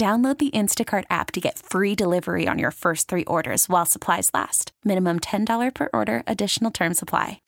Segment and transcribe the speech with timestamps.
[0.00, 4.30] Download the Instacart app to get free delivery on your first three orders while supplies
[4.32, 4.72] last.
[4.82, 7.42] Minimum $10 per order, additional term supply.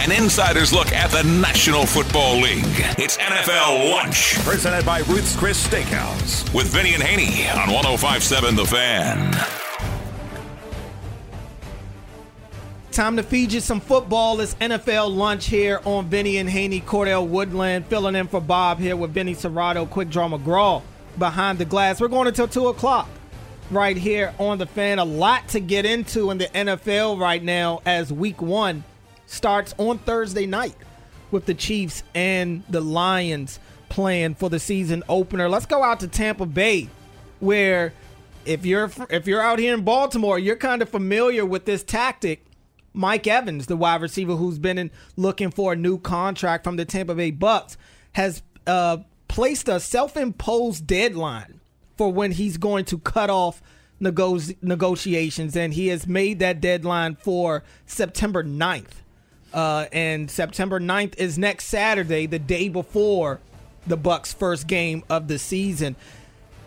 [0.00, 2.64] An insider's look at the National Football League.
[2.96, 4.36] It's NFL Lunch.
[4.36, 6.50] Presented by Ruth's Chris Steakhouse.
[6.54, 9.32] With Vinny and Haney on 1057 The Fan.
[12.90, 14.40] Time to feed you some football.
[14.40, 16.80] It's NFL lunch here on Vinny and Haney.
[16.80, 20.80] Cordell Woodland filling in for Bob here with Vinny Cerrato, Quick Draw McGraw
[21.18, 22.00] behind the glass.
[22.00, 23.08] We're going until 2 o'clock
[23.70, 24.98] right here on the fan.
[24.98, 28.84] A lot to get into in the NFL right now as week one
[29.26, 30.76] starts on Thursday night
[31.30, 35.48] with the Chiefs and the Lions playing for the season opener.
[35.48, 36.88] Let's go out to Tampa Bay
[37.40, 37.92] where
[38.44, 42.44] if you're if you're out here in Baltimore, you're kind of familiar with this tactic.
[42.92, 46.84] Mike Evans, the wide receiver who's been in, looking for a new contract from the
[46.84, 47.76] Tampa Bay Bucks,
[48.12, 48.98] has uh,
[49.34, 51.58] placed a self-imposed deadline
[51.96, 53.60] for when he's going to cut off
[53.98, 59.02] nego- negotiations, and he has made that deadline for September 9th.
[59.52, 63.40] Uh, and September 9th is next Saturday, the day before
[63.88, 65.96] the Bucks' first game of the season.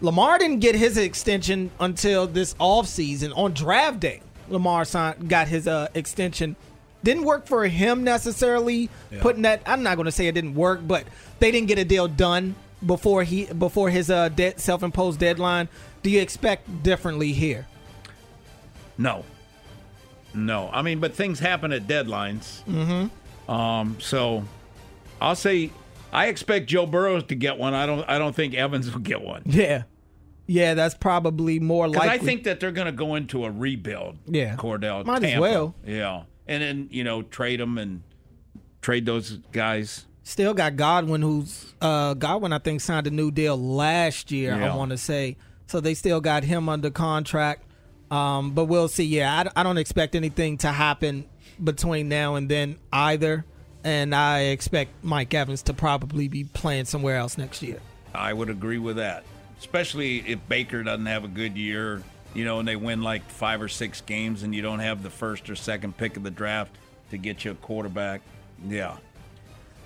[0.01, 4.22] Lamar didn't get his extension until this offseason on draft day.
[4.50, 6.57] Lamar signed, got his uh, extension.
[7.03, 8.89] Didn't work for him necessarily.
[9.11, 9.21] Yeah.
[9.21, 11.05] Putting that, I'm not going to say it didn't work, but
[11.39, 15.69] they didn't get a deal done before he before his uh, de- self-imposed deadline.
[16.03, 17.67] Do you expect differently here?
[18.97, 19.25] No,
[20.33, 20.69] no.
[20.73, 22.63] I mean, but things happen at deadlines.
[22.63, 23.51] Mm-hmm.
[23.51, 24.43] Um, so
[25.21, 25.71] I'll say
[26.11, 27.73] I expect Joe Burrows to get one.
[27.73, 28.03] I don't.
[28.09, 29.43] I don't think Evans will get one.
[29.45, 29.83] Yeah.
[30.49, 32.07] Yeah, that's probably more likely.
[32.07, 34.17] I think that they're going to go into a rebuild.
[34.25, 35.03] Yeah, Cordell.
[35.05, 35.35] Might Tampa.
[35.35, 35.75] as well.
[35.85, 38.03] Yeah, and then you know trade them and
[38.81, 40.05] trade those guys.
[40.23, 42.51] Still got Godwin, who's uh, Godwin.
[42.51, 44.55] I think signed a new deal last year.
[44.55, 44.73] Yeah.
[44.73, 45.37] I want to say
[45.67, 45.79] so.
[45.79, 47.63] They still got him under contract.
[48.09, 49.03] Um, but we'll see.
[49.05, 51.25] Yeah, I, I don't expect anything to happen
[51.61, 53.45] between now and then either.
[53.83, 57.79] And I expect Mike Evans to probably be playing somewhere else next year.
[58.13, 59.23] I would agree with that,
[59.59, 62.01] especially if Baker doesn't have a good year,
[62.37, 65.09] you know, and they win like five or six games, and you don't have the
[65.09, 66.75] first or second pick of the draft
[67.09, 68.21] to get you a quarterback.
[68.67, 68.97] Yeah.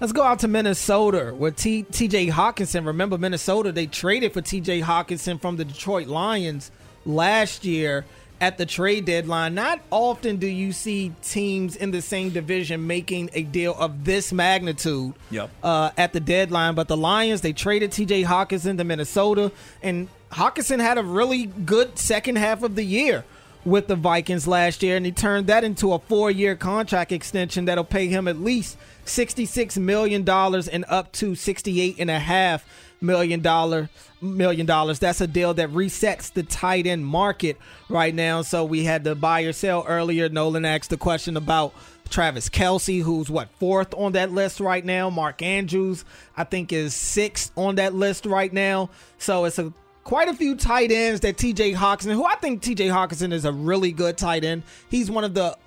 [0.02, 2.86] Let's go out to Minnesota with TJ Hockenson.
[2.86, 6.72] Remember, Minnesota, they traded for TJ Hockenson from the Detroit Lions
[7.06, 8.04] last year
[8.42, 9.54] at the trade deadline.
[9.54, 14.34] Not often do you see teams in the same division making a deal of this
[14.34, 15.50] magnitude Yep.
[15.64, 16.74] uh, at the deadline.
[16.76, 19.52] But the Lions, they traded TJ Hockenson to Minnesota,
[19.84, 23.24] and Hockenson had a really good second half of the year
[23.64, 27.84] with the Vikings last year, and he turned that into a four-year contract extension that'll
[27.84, 28.76] pay him at least
[29.06, 32.66] sixty-six million dollars and up to sixty-eight and a half
[33.02, 33.90] million dollar
[34.22, 35.00] million dollars.
[35.00, 37.58] That's a deal that resets the tight end market
[37.90, 38.42] right now.
[38.44, 40.30] So we had the buy or sell earlier.
[40.30, 41.74] Nolan asked the question about
[42.10, 45.10] Travis Kelce, who's what fourth on that list right now.
[45.10, 46.06] Mark Andrews,
[46.38, 48.90] I think, is sixth on that list right now.
[49.18, 49.74] So it's a
[50.04, 53.52] quite a few tight ends that TJ Hockenson, who I think TJ Hockenson is a
[53.52, 54.64] really good tight end.
[54.90, 55.58] He's one of the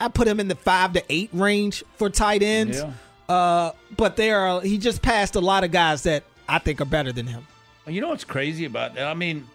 [0.00, 2.78] I put him in the five to eight range for tight ends.
[2.78, 2.92] Yeah.
[3.34, 6.84] Uh, but there are he just passed a lot of guys that I think are
[6.86, 7.46] better than him.
[7.86, 9.06] You know what's crazy about that?
[9.06, 9.46] I mean,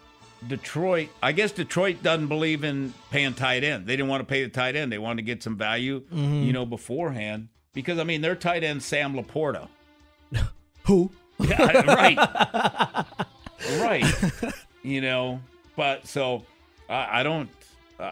[0.46, 1.08] Detroit.
[1.22, 3.86] I guess Detroit doesn't believe in paying tight end.
[3.86, 4.92] They didn't want to pay the tight end.
[4.92, 7.48] They wanted to get some value, you know, beforehand.
[7.72, 9.68] Because I mean, their tight end Sam LaPorta.
[10.84, 11.10] Who?
[11.40, 12.18] Yeah, right.
[13.80, 14.04] right.
[14.82, 15.40] You know,
[15.74, 16.44] but so
[16.86, 17.48] I, I don't.
[17.98, 18.10] Uh,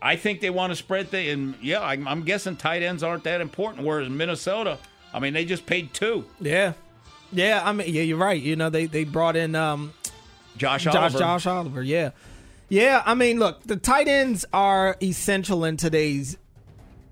[0.00, 3.24] I think they want to spread the and yeah, I'm, I'm guessing tight ends aren't
[3.24, 3.86] that important.
[3.86, 4.78] Whereas Minnesota,
[5.12, 6.24] I mean, they just paid two.
[6.40, 6.72] Yeah.
[7.34, 8.40] Yeah, I mean, yeah, you're right.
[8.40, 9.92] You know, they they brought in um,
[10.56, 11.18] Josh Josh Oliver.
[11.18, 11.82] Josh Oliver.
[11.82, 12.10] Yeah,
[12.68, 13.02] yeah.
[13.04, 16.38] I mean, look, the tight ends are essential in today's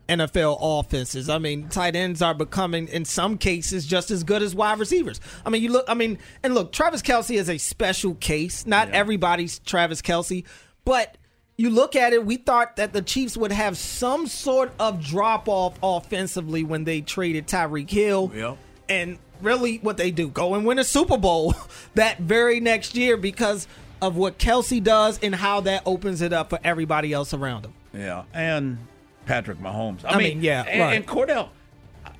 [0.08, 1.28] NFL offenses.
[1.28, 5.20] I mean, tight ends are becoming, in some cases, just as good as wide receivers.
[5.44, 5.84] I mean, you look.
[5.88, 8.66] I mean, and look, Travis Kelce is a special case.
[8.66, 10.44] Not everybody's Travis Kelce,
[10.84, 11.16] but.
[11.58, 15.48] You look at it, we thought that the Chiefs would have some sort of drop
[15.48, 18.32] off offensively when they traded Tyreek Hill.
[18.34, 18.58] Yep.
[18.88, 21.54] And really, what they do, go and win a Super Bowl
[21.94, 23.66] that very next year because
[24.00, 27.72] of what Kelce does and how that opens it up for everybody else around him.
[27.94, 28.78] Yeah, and
[29.26, 30.04] Patrick Mahomes.
[30.04, 30.96] I, I mean, yeah, and, right.
[30.96, 31.50] and Cordell.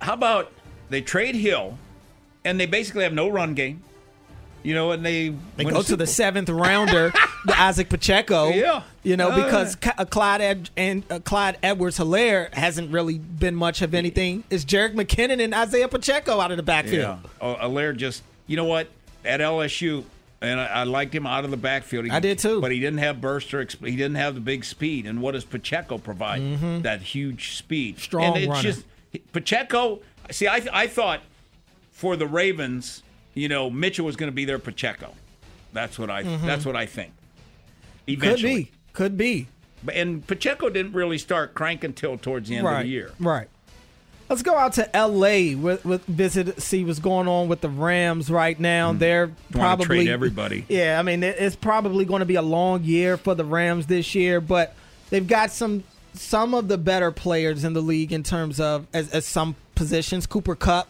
[0.01, 0.53] How about
[0.91, 1.79] they trade Hill,
[2.45, 3.83] and they basically have no run game.
[4.63, 7.13] You know, and they They go to the seventh rounder,
[7.45, 8.49] the Isaac Pacheco.
[8.51, 8.83] Yeah.
[9.03, 13.55] You know, Oh, because Ca- uh, Clyde Ed- and uh, Clyde Edwards-Helaire hasn't really been
[13.57, 14.45] much of anything.
[14.51, 17.03] It's Jerick McKinnon and Isaiah Pacheco out of the backfield.
[17.03, 18.89] Yeah, oh, Allaire just you know what
[19.25, 20.05] at LSU.
[20.41, 22.05] And I, I liked him out of the backfield.
[22.07, 22.61] He- I did too.
[22.61, 25.07] but he didn't have burst or exp- he didn't have the big speed.
[25.07, 26.83] And what does Pacheco provide?
[26.83, 28.03] That huge speed, Mm-hmm.
[28.03, 28.63] Strong And it's runner.
[28.63, 28.85] just
[29.33, 30.01] Pacheco.
[30.31, 31.21] See, I I thought
[31.93, 33.03] for the Ravens,
[33.35, 35.15] you know, Mitchell was going to be their Pacheco.
[35.73, 36.23] That's what I.
[36.23, 37.13] That's what I think.
[38.07, 38.71] Could be.
[38.93, 39.49] Could be.
[39.85, 42.81] But- and Pacheco didn't really start cranking till towards the end right.
[42.81, 43.11] of the year.
[43.19, 43.49] Right.
[44.29, 45.55] Let's go out to L.A.
[45.57, 48.93] with, with visit see what's going on with the Rams right now.
[48.93, 49.59] They're Hmm.
[49.59, 50.65] Probably trade everybody.
[50.69, 54.15] Yeah, I mean it's probably going to be a long year for the Rams this
[54.15, 54.75] year, but
[55.11, 55.85] they've got some
[56.15, 60.27] some of the better players in the league in terms of as, as some positions.
[60.27, 60.89] Cooper Kupp,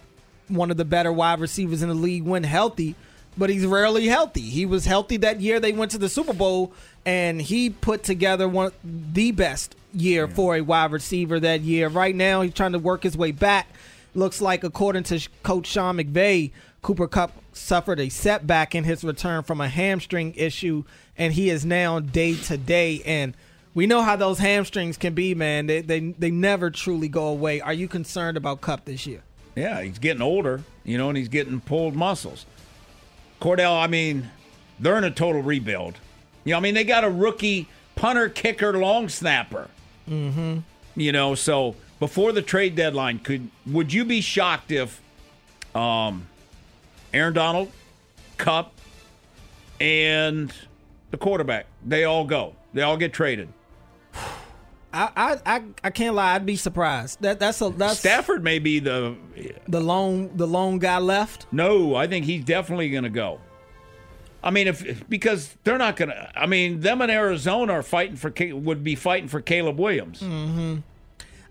[0.49, 2.94] one of the better wide receivers in the league, when healthy,
[3.37, 4.43] but he's rarely healthy.
[4.43, 6.73] He was healthy that year they went to the Super Bowl,
[7.05, 11.88] and he put together one the best year for a wide receiver that year.
[11.88, 13.69] Right now, he's trying to work his way back.
[14.14, 16.50] Looks like, according to Coach Sean McVay,
[16.82, 20.84] Cooper Kupp suffered a setback in his return from a hamstring issue,
[21.17, 23.02] and he is now day to day.
[23.06, 23.34] And
[23.75, 25.67] we know how those hamstrings can be, man.
[25.67, 27.61] They, they they never truly go away.
[27.61, 29.23] Are you concerned about Kupp this year?
[29.55, 32.46] Yeah, he's getting older, you know, and he's getting pulled muscles.
[33.43, 34.31] Cordell, I mean,
[34.79, 35.99] they're in a total rebuild.
[36.44, 37.67] You know, I mean, they got a rookie
[37.97, 39.69] punter, kicker, long snapper.
[40.09, 40.59] Mm-hmm.
[40.94, 45.00] You know, so before the trade deadline, could would you be shocked if
[45.75, 46.29] um,
[47.12, 47.73] Aaron Donald,
[48.39, 48.73] Kupp,
[49.81, 50.55] and
[51.11, 53.49] the quarterback they all go, they all get traded?
[54.93, 56.35] I I I, I can't lie.
[56.35, 57.21] I'd be surprised.
[57.23, 59.17] That that's a that's Stafford may be the
[59.69, 61.47] the lone the lone guy left.
[61.53, 63.41] No, I think he's definitely going to go.
[64.44, 66.31] I mean, if because they're not going to.
[66.35, 70.21] I mean, them in Arizona are fighting for would be fighting for Caleb Williams.
[70.21, 70.79] Mm-hmm.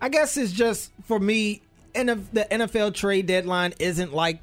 [0.02, 1.62] I guess it's just for me.
[1.94, 4.40] And if the NFL trade deadline isn't like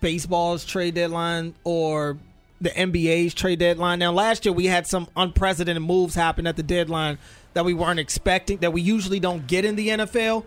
[0.00, 2.18] baseball's trade deadline or
[2.60, 3.98] the NBA's trade deadline.
[3.98, 7.18] Now, last year we had some unprecedented moves happen at the deadline
[7.54, 10.44] that we weren't expecting that we usually don't get in the NFL.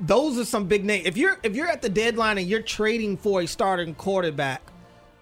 [0.00, 1.06] Those are some big names.
[1.06, 4.62] If you're if you're at the deadline and you're trading for a starting quarterback,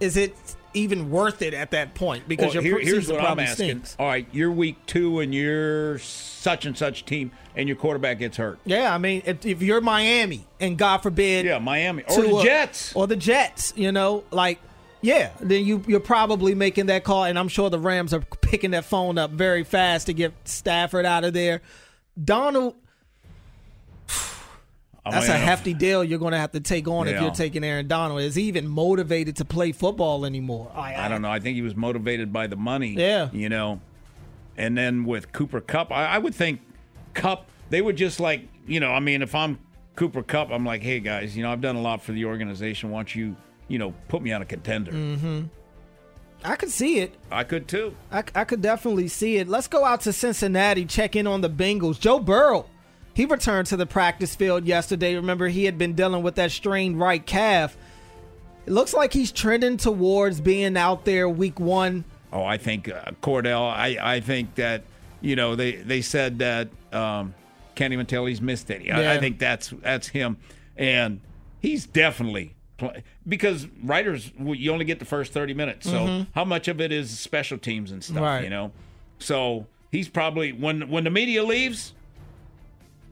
[0.00, 0.34] is it
[0.74, 2.26] even worth it at that point?
[2.26, 3.54] Because Well, your here- here's what I'm asking.
[3.66, 3.96] stinks.
[3.98, 8.38] All right, you're week two and you're such and such team, and your quarterback gets
[8.38, 8.58] hurt.
[8.64, 12.42] Yeah, I mean, if, if you're Miami and God forbid, Yeah, Miami or the uh,
[12.42, 12.94] Jets.
[12.96, 13.74] or the Jets.
[13.76, 14.58] You know, like
[15.02, 18.70] yeah, then you you're probably making that call, and I'm sure the Rams are picking
[18.70, 21.60] that phone up very fast to get Stafford out of there.
[22.22, 22.74] Donald,
[25.04, 27.88] that's a hefty deal you're going to have to take on if you're taking Aaron
[27.88, 28.20] Donald.
[28.20, 30.70] Is he even motivated to play football anymore?
[30.74, 31.30] I don't know.
[31.30, 32.94] I think he was motivated by the money.
[32.94, 33.28] Yeah.
[33.32, 33.80] You know,
[34.56, 36.60] and then with Cooper Kupp, I, I would think
[37.14, 39.58] Kupp, they would just like, you know, I mean, if I'm
[39.96, 42.90] Cooper Kupp, I'm like, hey, guys, you know, I've done a lot for the organization.
[42.90, 43.36] Why don't you,
[43.68, 44.92] you know, put me on a contender?
[44.92, 45.48] Mm.
[46.44, 47.14] I could see it.
[47.30, 47.94] I could too.
[48.10, 49.48] I, I could definitely see it.
[49.48, 52.00] Let's go out to Cincinnati, check in on the Bengals.
[52.00, 52.66] Joe Burrow,
[53.14, 55.14] he returned to the practice field yesterday.
[55.14, 57.76] Remember, he had been dealing with that strained right calf.
[58.66, 62.04] It looks like he's trending towards being out there week one.
[62.32, 63.70] Oh, I think uh, Cordell.
[63.70, 64.84] I, I think that
[65.20, 67.34] you know they they said that um,
[67.74, 68.90] can't even tell he's missed any.
[68.90, 70.38] I, I think that's that's him,
[70.76, 71.20] and
[71.60, 72.54] he's definitely
[72.90, 75.88] play, because writers you only get the first thirty minutes.
[75.88, 78.16] So how much of it is special teams and stuff?
[78.16, 78.24] Mm-hmm.
[78.24, 78.44] Right.
[78.44, 78.72] You know,
[79.18, 81.92] so he's probably when when the media leaves,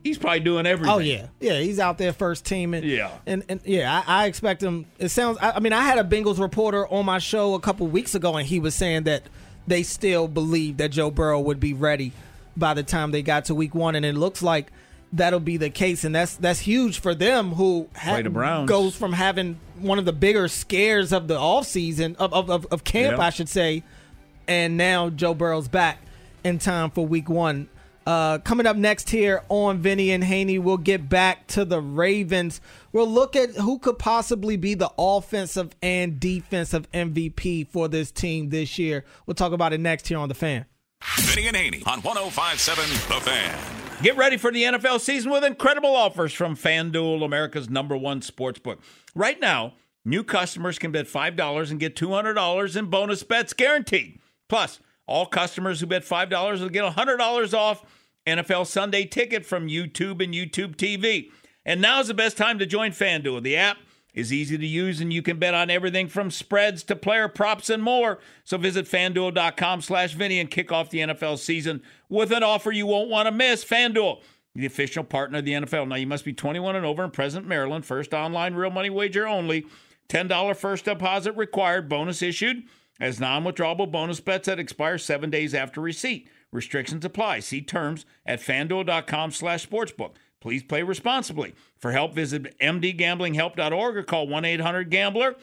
[0.03, 0.93] he's probably doing everything.
[0.93, 3.11] Oh yeah, yeah, he's out there first team, and Yeah.
[3.25, 4.85] and, and yeah, I, I expect him.
[4.99, 5.37] It sounds.
[5.41, 8.35] I, I mean, I had a Bengals reporter on my show a couple weeks ago,
[8.35, 9.23] and he was saying that
[9.67, 12.11] they still believe that Joe Burrow would be ready
[12.57, 14.71] by the time they got to week one, and it looks like
[15.13, 19.13] that'll be the case, and that's that's huge for them who ha- the goes from
[19.13, 23.23] having one of the bigger scares of the offseason of, of, of, of camp, Yeah.
[23.25, 23.83] I should say.
[24.47, 25.99] And now Joe Burrow's back
[26.43, 27.67] in time for week one.
[28.05, 32.59] Uh, coming up next here on Vinny and Haney, we'll get back to the Ravens.
[32.91, 38.49] We'll look at who could possibly be the offensive and defensive MVP for this team
[38.49, 39.05] this year.
[39.25, 40.65] We'll talk about it next here on The Fan.
[41.19, 43.80] Vinny and Haney on 1057 The Fan.
[44.01, 48.57] Get ready for the NFL season with incredible offers from FanDuel, America's number one sports
[48.57, 48.81] book.
[49.13, 54.19] Right now, new customers can bet $5 and get $200 in bonus bets guaranteed.
[54.49, 57.85] Plus, all customers who bet $5 will get $100 off
[58.25, 61.29] NFL Sunday ticket from YouTube and YouTube TV.
[61.63, 63.43] And now's the best time to join FanDuel.
[63.43, 63.77] The app
[64.13, 67.69] is easy to use and you can bet on everything from spreads to player props
[67.69, 68.19] and more.
[68.43, 72.85] So visit fanduel.com slash Vinny and kick off the NFL season with an offer you
[72.85, 73.63] won't want to miss.
[73.63, 74.21] FanDuel,
[74.53, 75.87] the official partner of the NFL.
[75.87, 77.85] Now you must be 21 and over in present Maryland.
[77.85, 79.65] First online real money wager only.
[80.09, 81.87] $10 first deposit required.
[81.87, 82.63] Bonus issued
[82.99, 86.29] as non-withdrawable bonus bets that expire seven days after receipt.
[86.51, 87.39] Restrictions apply.
[87.39, 90.15] See terms at fanduel.com slash sportsbook.
[90.41, 91.53] Please play responsibly.
[91.77, 95.35] For help, visit mdgamblinghelp.org or call 1-800-GAMBLER.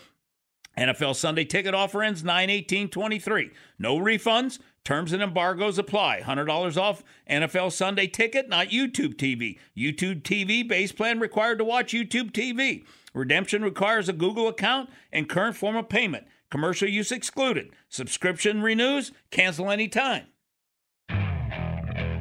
[0.77, 3.51] NFL Sunday ticket offer ends 9-18-23.
[3.79, 4.59] No refunds.
[4.85, 6.23] Terms and embargoes apply.
[6.25, 9.59] $100 off NFL Sunday ticket, not YouTube TV.
[9.77, 12.85] YouTube TV base plan required to watch YouTube TV.
[13.13, 16.27] Redemption requires a Google account and current form of payment.
[16.51, 17.71] Commercial use excluded.
[17.89, 19.13] Subscription renews.
[19.31, 20.27] Cancel anytime.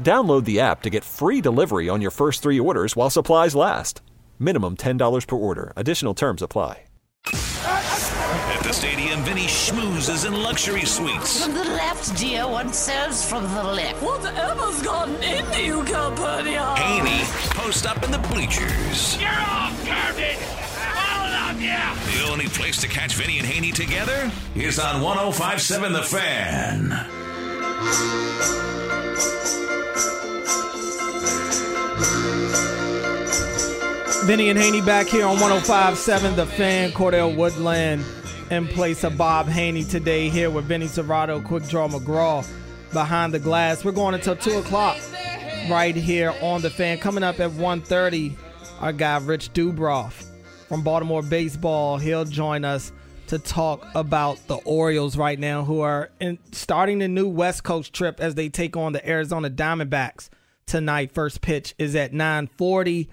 [0.00, 4.00] Download the app to get free delivery on your first three orders while supplies last.
[4.38, 5.72] Minimum $10 per order.
[5.76, 6.84] Additional terms apply.
[7.64, 11.44] At the stadium, Vinny schmoozes in luxury suites.
[11.44, 12.48] From the left, dear.
[12.48, 14.02] One serves from the left.
[14.02, 16.76] Whatever's gotten into you, Capernaum?
[16.76, 19.20] Haney post up in the bleachers.
[19.20, 20.38] You're off, garbage!
[20.96, 22.22] All of you!
[22.24, 26.90] The only place to catch Vinny and Haney together is on 1057 The Fan.
[34.24, 38.04] Vinny and Haney back here on 1057 The Fan, Cordell Woodland
[38.50, 42.46] in place of Bob Haney today here with Vinny Cerrato, Quick Draw McGraw
[42.92, 43.84] behind the glass.
[43.84, 44.98] We're going until 2 o'clock
[45.68, 46.98] right here on The Fan.
[46.98, 48.36] Coming up at 1.30,
[48.80, 50.24] our guy Rich Dubroff
[50.68, 51.98] from Baltimore Baseball.
[51.98, 52.92] He'll join us
[53.32, 57.94] to talk about the Orioles right now who are in, starting the new West Coast
[57.94, 60.28] trip as they take on the Arizona Diamondbacks
[60.66, 61.14] tonight.
[61.14, 63.08] First pitch is at 940.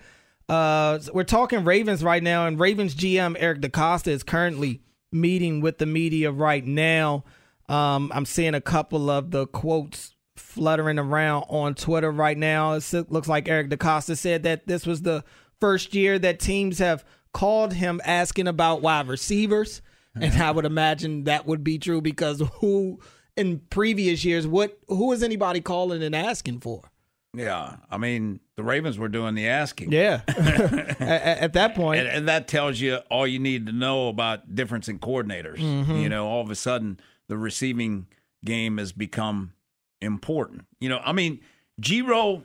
[0.49, 5.77] Uh, we're talking Ravens right now, and Ravens GM Eric DeCosta is currently meeting with
[5.77, 7.23] the media right now.
[7.69, 12.73] Um, I'm seeing a couple of the quotes fluttering around on Twitter right now.
[12.73, 15.23] It looks like Eric DeCosta said that this was the
[15.61, 19.81] first year that teams have called him asking about wide receivers,
[20.21, 22.99] and I would imagine that would be true because who
[23.35, 26.91] in previous years, what who is anybody calling and asking for?
[27.33, 29.91] Yeah, I mean the Ravens were doing the asking.
[29.91, 34.07] Yeah, at, at, that point, and, and, that tells you all you need to know
[34.07, 35.57] about difference in coordinators.
[35.57, 35.97] Mm-hmm.
[35.97, 38.07] You know, all of a sudden the receiving
[38.43, 39.53] game has become
[40.01, 40.65] important.
[40.79, 41.39] You know, I mean,
[41.79, 42.43] Giro,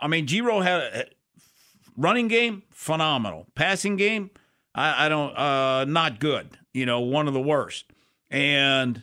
[0.00, 1.04] I mean Giro had a
[1.96, 4.30] running game phenomenal, passing game,
[4.76, 6.50] I, I don't, uh, not good.
[6.76, 7.86] You know, one of the worst,
[8.30, 9.02] and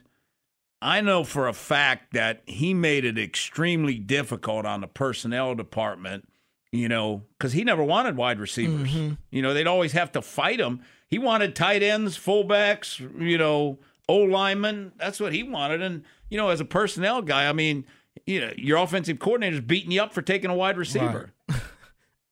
[0.80, 6.30] I know for a fact that he made it extremely difficult on the personnel department,
[6.72, 8.92] you know, because he never wanted wide receivers.
[8.92, 9.14] Mm-hmm.
[9.32, 10.82] You know, they'd always have to fight him.
[11.08, 14.92] He wanted tight ends, fullbacks, you know, O linemen.
[14.98, 15.82] That's what he wanted.
[15.82, 17.86] And, you know, as a personnel guy, I mean,
[18.28, 21.34] you know, your offensive coordinator's beating you up for taking a wide receiver.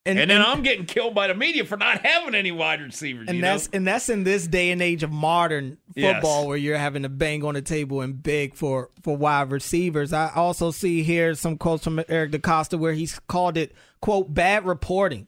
[0.03, 2.81] And, And, then and- I'm getting killed by the media for not having any wide
[2.81, 3.27] receivers.
[3.27, 3.77] and you that's know?
[3.77, 6.15] and that's in this day and age of modern Yes.
[6.15, 10.11] football where you're having to bang on the table and beg for for wide receivers.
[10.11, 14.65] I also see here some quotes from Eric DeCosta where he's called it quote bad
[14.65, 15.27] reporting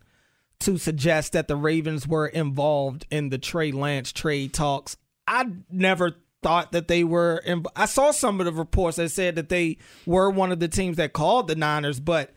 [0.61, 4.97] to suggest that the Ravens were involved in the Trey Lance trade talks.
[5.27, 7.37] I never thought that they were.
[7.45, 9.77] In, I saw some of the reports that said that they
[10.07, 12.33] were one of the teams that called the Niners, but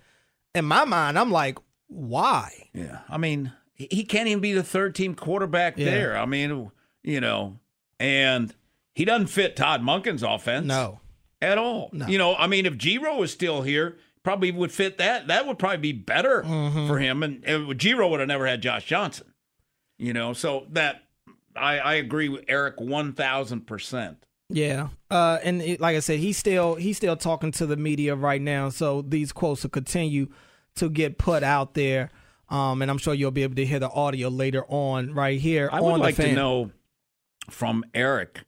[0.54, 2.68] in my mind, I'm like, why?
[2.72, 5.86] Yeah, I mean, he can't even be the third team quarterback Yeah.
[5.86, 6.16] there.
[6.18, 6.70] I mean,
[7.02, 7.58] you know,
[8.00, 8.54] and
[8.94, 10.66] he doesn't fit Todd Monken's offense.
[10.66, 11.00] No.
[11.42, 11.90] at all.
[11.92, 12.06] No.
[12.06, 15.26] You know, I mean, if Giro was still here, probably would fit that.
[15.28, 16.86] That would probably be better Mm-hmm.
[16.88, 17.22] for him.
[17.22, 19.32] And, and Giro would have never had Josh Johnson.
[19.98, 21.02] You know, so that
[21.54, 24.18] I, I agree with Eric one thousand percent.
[24.48, 28.14] Yeah, uh, and it, like I said, he's still he's still talking to the media
[28.14, 30.28] right now, so these quotes will continue
[30.76, 32.10] to get put out there.
[32.48, 35.68] Um, and I'm sure you'll be able to hear the audio later on right here.
[35.72, 36.70] I would like to know
[37.50, 38.40] from Eric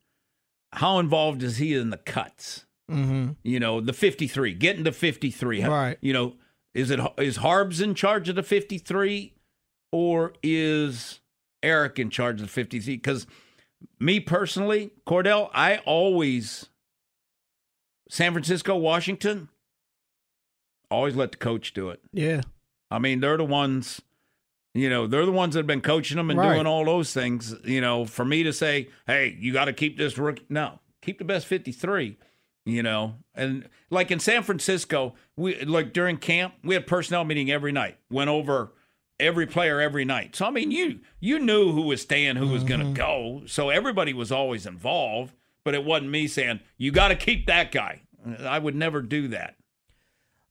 [0.73, 2.67] how involved is he in the cuts?
[2.91, 3.33] Mm-hmm.
[3.43, 5.65] You know, the 53, getting to 53.
[5.65, 5.99] Right.
[6.01, 6.35] You know,
[6.75, 9.35] is it is Harbs in charge of the 53
[9.93, 11.21] or is
[11.63, 12.97] Eric in charge of the 53?
[12.97, 13.27] Because
[13.99, 16.69] me personally, Cordell, I always
[18.09, 19.49] San Francisco, Washington,
[20.91, 22.01] always let the coach do it.
[22.13, 22.43] Yeah,
[22.91, 24.01] I mean, they're the ones,
[24.75, 26.55] you know, they're the ones that have been coaching them and Right.
[26.55, 27.55] doing all those things.
[27.65, 30.45] You know, for me to say, hey, you got to keep this rookie.
[30.49, 32.17] No, keep the best 53,
[32.65, 33.17] you know.
[33.35, 37.99] And like in San Francisco, we like during camp, we had personnel meeting every night,
[38.11, 38.73] went over
[39.21, 40.37] every player every night.
[40.37, 42.95] So, I mean, you you knew who was staying, who was going to mm-hmm.
[42.95, 43.43] go.
[43.47, 47.73] So everybody was always involved, but it wasn't me saying, you got to keep that
[47.73, 48.03] guy.
[48.41, 49.57] I would never do that.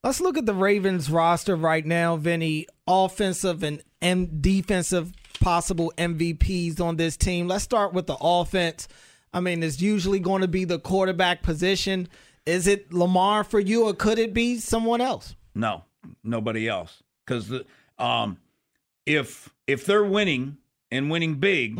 [0.04, 2.66] Let's look at the Ravens roster right now, Vinny.
[2.86, 7.48] Offensive and M- defensive possible MVPs on this team.
[7.48, 8.86] Let's start with the offense.
[9.32, 12.08] I mean, it's usually going to be the quarterback position.
[12.46, 15.34] Is it Lamar for you, or could it be someone else?
[15.54, 15.84] No,
[16.22, 17.02] nobody else.
[17.26, 17.52] Because
[17.98, 18.38] um,
[19.04, 20.56] if if they're winning
[20.90, 21.76] and winning big,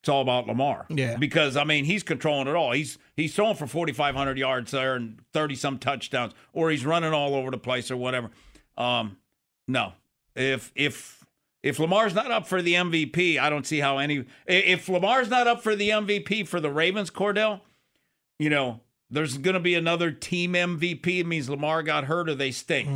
[0.00, 0.86] it's all about Lamar.
[0.88, 1.16] Yeah.
[1.16, 2.72] Because I mean, he's controlling it all.
[2.72, 6.86] He's he's throwing for forty five hundred yards there and thirty some touchdowns, or he's
[6.86, 8.30] running all over the place or whatever.
[8.76, 9.18] Um,
[9.66, 9.92] no,
[10.36, 11.24] if if
[11.62, 14.24] if Lamar's not up for the MVP, I don't see how any.
[14.46, 17.60] If Lamar's not up for the MVP for the Ravens, Cordell,
[18.38, 18.80] you know,
[19.10, 21.20] there's going to be another team MVP.
[21.20, 22.88] It means Lamar got hurt or they stink.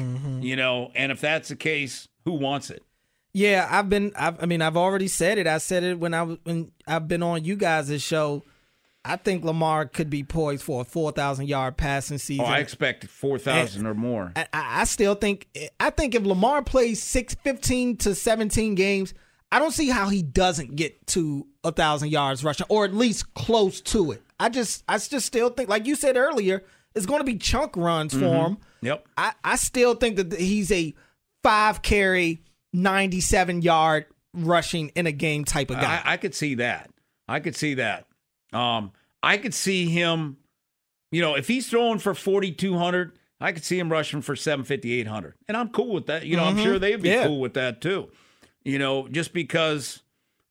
[0.45, 2.85] You know, and if that's the case, who wants it?
[3.35, 4.13] Yeah, I've been.
[4.17, 5.47] I've, I mean, I've already said it.
[5.47, 8.43] I said it when I was when I've been on you guys' show.
[9.05, 12.45] I think Lamar could be poised for a four thousand yard passing season.
[12.45, 14.33] Oh, I expect four thousand or more.
[14.37, 15.49] I, I still think.
[15.81, 19.13] I think if Lamar plays six, 15 to seventeen games,
[19.51, 23.35] I don't see how he doesn't get to a thousand yards rushing, or at least
[23.35, 24.23] close to it.
[24.39, 26.63] I just, I just still think, like you said earlier,
[26.95, 28.47] it's going to be chunk runs for Mhm.
[28.47, 28.57] him.
[28.83, 29.07] Yep.
[29.17, 30.95] I, I still think that he's a
[31.43, 32.43] five carry,
[32.73, 36.01] 97 yard rushing in a game type of guy.
[36.05, 36.91] I, I could see that.
[37.29, 38.07] I could see that.
[38.53, 40.37] Um, I could see him.
[41.11, 44.35] You know, if he's throwing for forty two hundred, I could see him rushing for
[44.37, 45.35] 750, 800.
[45.49, 46.25] and I'm cool with that.
[46.27, 46.63] You know, I'm Mhm.
[46.63, 47.27] sure they'd be Yeah.
[47.27, 48.09] cool with that too.
[48.65, 50.01] You know, just because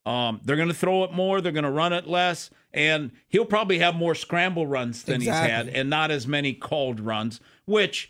[0.05, 3.45] um, they're going to throw it more, they're going to run it less, and he'll
[3.45, 7.39] probably have more scramble runs than he's had, and not as many called runs.
[7.65, 8.09] Which,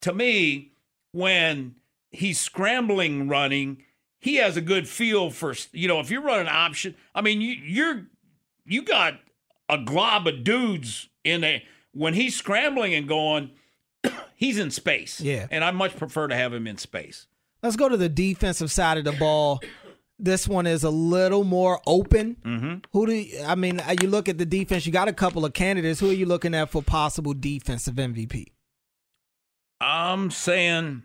[0.00, 0.72] to me,
[1.12, 1.74] when
[2.16, 3.82] he's scrambling running,
[4.18, 6.94] he has a good feel for you know if you're running option.
[7.14, 8.06] I mean, you, you're
[8.64, 9.14] you got
[9.68, 13.50] a glob of dudes in a when he's scrambling and going,
[14.36, 15.20] he's in space.
[15.20, 15.46] Yeah.
[15.50, 17.26] and I much prefer to have him in space.
[17.62, 19.60] Let's go to the defensive side of the ball.
[20.18, 22.36] This one is a little more open.
[22.44, 22.74] Mm-hmm.
[22.92, 23.80] Who do you, I mean?
[23.80, 24.86] uh, You look at the defense.
[24.86, 26.00] You got a couple of candidates.
[26.00, 28.46] Who are you looking at for possible defensive MVP?
[29.80, 31.02] I'm saying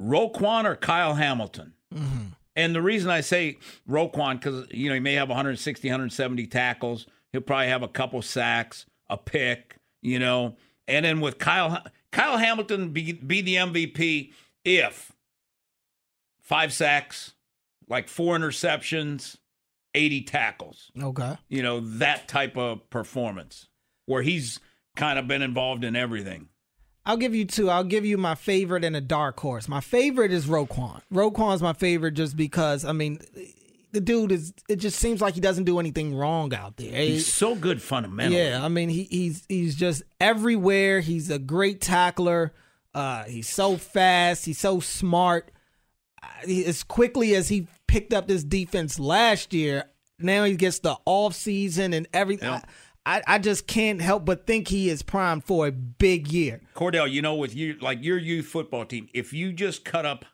[0.00, 1.74] Roquan or Kyle Hamilton.
[1.94, 2.24] Mm-hmm.
[2.56, 3.58] And the reason I say
[3.88, 7.06] Roquan, because, you know, he may have 160, 170 tackles.
[7.32, 10.56] He'll probably have a couple sacks, a pick, you know.
[10.88, 14.32] And then with Kyle, Kyle Hamilton be, be the MVP
[14.64, 15.12] if
[16.40, 17.34] five sacks,
[17.88, 19.36] like four interceptions,
[19.94, 20.90] 80 tackles.
[21.00, 21.36] Okay.
[21.48, 23.68] You know, that type of performance.
[24.06, 24.58] where he's
[24.96, 26.48] kind of been involved in everything.
[27.06, 27.70] I'll give you two.
[27.70, 29.68] I'll give you my favorite and a dark horse.
[29.68, 31.00] My favorite is Roquan.
[31.12, 33.20] Roquan's my favorite just because I mean
[33.92, 36.92] the dude is it just seems like he doesn't do anything wrong out there.
[37.02, 38.40] He's so good fundamentally.
[38.40, 41.00] Yeah, I mean he, he's he's just everywhere.
[41.00, 42.52] He's a great tackler.
[42.94, 44.44] Uh, he's so fast.
[44.44, 45.50] He's so smart.
[46.46, 49.84] As quickly as he picked up this defense last year,
[50.18, 52.50] now he gets the off season and everything.
[52.50, 52.68] Yep.
[53.06, 56.60] I, I just can't help but think he is primed for a big year.
[56.74, 60.24] Cordell, you know, with you like your youth football team, if you just cut up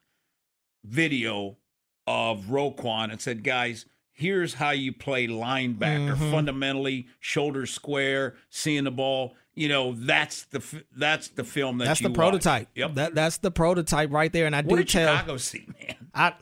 [0.84, 1.58] video
[2.06, 6.30] of Roquan and said, guys, here's how you play linebacker mm-hmm.
[6.30, 9.34] fundamentally, shoulder square, seeing the ball.
[9.54, 12.68] You know, that's the that's the film that that's the prototype.
[12.68, 12.76] Watch.
[12.76, 14.46] Yep, that that's the prototype right there.
[14.46, 15.96] And I what do did tell Chicago see, man.
[16.14, 16.34] I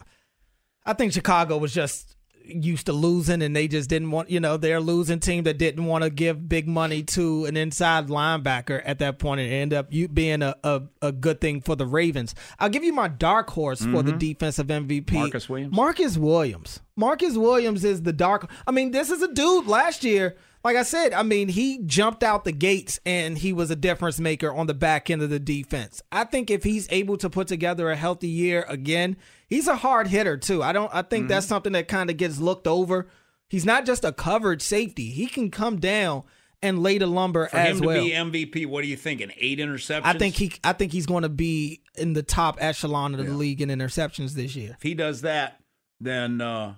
[0.85, 2.14] I think Chicago was just
[2.45, 5.85] used to losing and they just didn't want you know they're losing team that didn't
[5.87, 9.87] want to give big money to an inside linebacker at that point and end up
[9.91, 13.51] you being a, a, a good thing for the ravens i'll give you my dark
[13.51, 13.95] horse mm-hmm.
[13.95, 14.19] for the mm-hmm.
[14.19, 19.23] defensive mvp marcus williams marcus williams marcus williams is the dark i mean this is
[19.23, 23.37] a dude last year like I said, I mean, he jumped out the gates and
[23.37, 26.01] he was a difference maker on the back end of the defense.
[26.11, 30.07] I think if he's able to put together a healthy year again, he's a hard
[30.07, 30.63] hitter too.
[30.63, 31.29] I don't I think mm-hmm.
[31.29, 33.09] that's something that kind of gets looked over.
[33.47, 35.11] He's not just a covered safety.
[35.11, 36.25] He can come down
[36.63, 38.03] and lay the lumber For as him well.
[38.03, 39.21] to be MVP, what do you think?
[39.21, 40.01] An eight interceptions?
[40.05, 43.31] I think he I think he's going to be in the top echelon of the
[43.31, 43.37] yeah.
[43.37, 44.71] league in interceptions this year.
[44.79, 45.61] If he does that,
[46.01, 46.77] then uh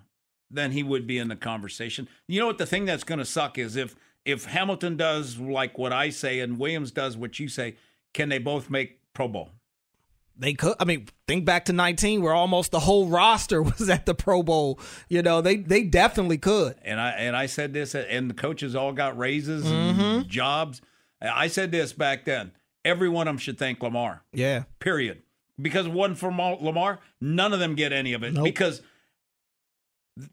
[0.50, 2.08] then he would be in the conversation.
[2.28, 2.58] You know what?
[2.58, 6.40] The thing that's going to suck is if if Hamilton does like what I say
[6.40, 7.76] and Williams does what you say,
[8.12, 9.50] can they both make Pro Bowl?
[10.38, 10.74] They could.
[10.78, 14.42] I mean, think back to 19, where almost the whole roster was at the Pro
[14.42, 14.78] Bowl.
[15.08, 16.76] You know, they they definitely could.
[16.82, 20.00] And I and I said this, and the coaches all got raises mm-hmm.
[20.00, 20.82] and jobs.
[21.20, 22.52] I said this back then.
[22.84, 24.22] Every one of them should thank Lamar.
[24.32, 24.64] Yeah.
[24.78, 25.22] Period.
[25.60, 28.44] Because one from Lamar, none of them get any of it nope.
[28.44, 28.82] because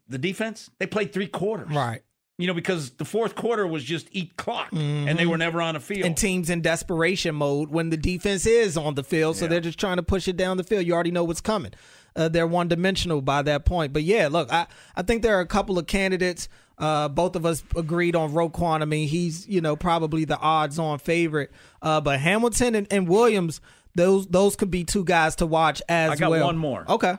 [0.08, 1.70] the defense, they played three quarters.
[1.70, 2.02] Right.
[2.36, 5.08] You know, because the fourth quarter was just eat clock mm-hmm.
[5.08, 6.04] and they were never on the field.
[6.04, 9.36] And teams in desperation mode when the defense is on the field.
[9.36, 10.84] So they're just trying to push it down the field.
[10.84, 11.72] You already know what's coming.
[12.16, 13.92] Uh, they're one dimensional by that point.
[13.92, 14.66] But yeah, look, I,
[14.96, 16.48] I think there are a couple of candidates.
[16.76, 18.82] Uh, both of us agreed on Roquan.
[18.82, 21.52] I mean, he's, you know, probably the odds on favorite.
[21.80, 23.60] Uh, but Hamilton and, and Williams,
[23.94, 26.12] those those could be two guys to watch as well.
[26.12, 26.46] I got well.
[26.46, 26.84] one more.
[26.88, 27.16] Okay.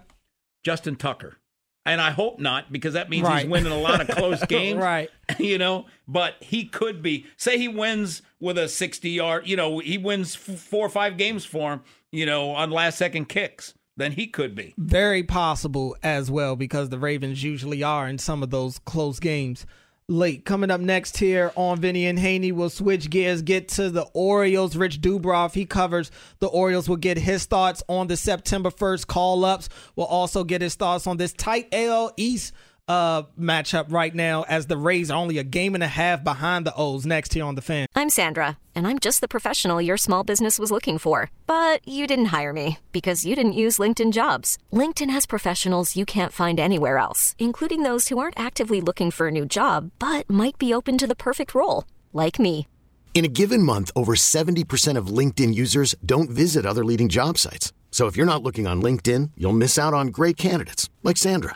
[0.63, 1.37] Justin Tucker.
[1.85, 3.43] And I hope not, because that means right.
[3.43, 4.79] he's winning a lot of close games.
[4.81, 5.09] right.
[5.39, 7.25] You know, but he could be.
[7.35, 11.17] Say he wins with a 60 yard, you know, he wins f- four or five
[11.17, 13.73] games for him, you know, on last second kicks.
[13.97, 14.73] Then he could be.
[14.77, 19.65] Very possible as well, because the Ravens usually are in some of those close games
[20.07, 20.45] late.
[20.45, 24.75] Coming up next here on Vinny and Haney, we'll switch gears, get to the Orioles.
[24.75, 26.87] Rich Dubroff, he covers the Orioles.
[26.87, 29.69] We'll get his thoughts on the September 1st call ups.
[29.95, 32.53] We'll also get his thoughts on this tight AL East
[32.87, 36.65] uh, matchup right now as the Rays are only a game and a half behind
[36.65, 37.87] the O's next here on the fan.
[37.95, 41.31] I'm Sandra, and I'm just the professional your small business was looking for.
[41.47, 44.57] But you didn't hire me because you didn't use LinkedIn jobs.
[44.71, 49.27] LinkedIn has professionals you can't find anywhere else, including those who aren't actively looking for
[49.27, 52.67] a new job but might be open to the perfect role, like me.
[53.13, 57.71] In a given month, over 70% of LinkedIn users don't visit other leading job sites.
[57.89, 61.55] So if you're not looking on LinkedIn, you'll miss out on great candidates like Sandra.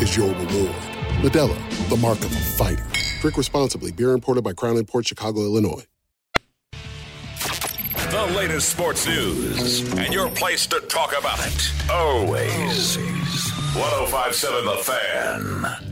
[0.00, 0.74] is your reward.
[1.22, 2.86] Modelo, the mark of a fighter.
[3.20, 3.92] Drink responsibly.
[3.92, 5.84] Beer imported by Crown Port Chicago, Illinois.
[8.10, 11.72] The latest sports news and your place to talk about it.
[11.90, 12.96] Always.
[13.74, 15.85] 1057 The Fan.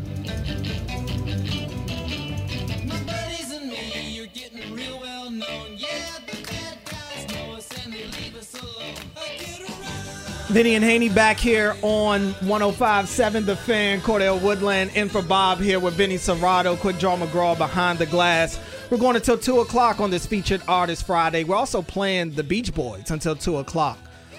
[10.54, 14.00] Vinny and Haney back here on 105.7 The Fan.
[14.00, 18.60] Cordell Woodland in for Bob here with Vinny Cerrato, Quick Draw McGraw behind the glass.
[18.88, 21.42] We're going until 2 o'clock on this featured artist Friday.
[21.42, 23.98] We're also playing the Beach Boys until 2 o'clock